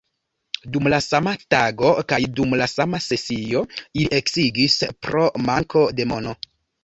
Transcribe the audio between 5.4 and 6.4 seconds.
manko de mono!